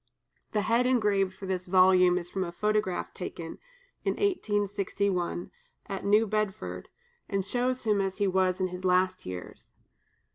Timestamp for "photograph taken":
2.51-3.59